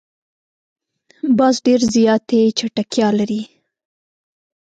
[1.37, 3.41] باز ډېر زیاتې چټکتیا لري